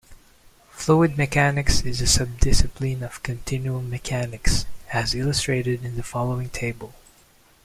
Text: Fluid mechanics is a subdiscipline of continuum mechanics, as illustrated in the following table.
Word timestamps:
Fluid 0.71 1.15
mechanics 1.15 1.81
is 1.81 2.01
a 2.01 2.05
subdiscipline 2.07 3.03
of 3.03 3.21
continuum 3.21 3.87
mechanics, 3.91 4.65
as 4.91 5.13
illustrated 5.13 5.85
in 5.85 5.95
the 5.95 6.01
following 6.01 6.49
table. 6.49 6.95